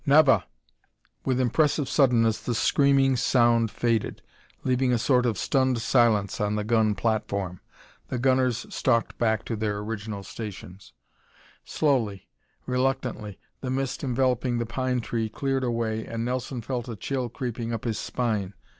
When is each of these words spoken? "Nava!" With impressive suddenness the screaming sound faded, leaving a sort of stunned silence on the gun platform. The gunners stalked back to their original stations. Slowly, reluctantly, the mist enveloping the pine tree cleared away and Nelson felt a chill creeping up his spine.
"Nava!" 0.03 0.45
With 1.25 1.39
impressive 1.39 1.87
suddenness 1.87 2.39
the 2.39 2.55
screaming 2.55 3.15
sound 3.15 3.69
faded, 3.69 4.23
leaving 4.63 4.91
a 4.91 4.97
sort 4.97 5.27
of 5.27 5.37
stunned 5.37 5.79
silence 5.79 6.41
on 6.41 6.55
the 6.55 6.63
gun 6.63 6.95
platform. 6.95 7.61
The 8.07 8.17
gunners 8.17 8.65
stalked 8.73 9.19
back 9.19 9.45
to 9.45 9.55
their 9.55 9.77
original 9.77 10.23
stations. 10.23 10.93
Slowly, 11.65 12.27
reluctantly, 12.65 13.37
the 13.59 13.69
mist 13.69 14.03
enveloping 14.03 14.57
the 14.57 14.65
pine 14.65 15.01
tree 15.01 15.29
cleared 15.29 15.63
away 15.63 16.03
and 16.07 16.25
Nelson 16.25 16.63
felt 16.63 16.89
a 16.89 16.95
chill 16.95 17.29
creeping 17.29 17.71
up 17.71 17.83
his 17.83 17.99
spine. 17.99 18.55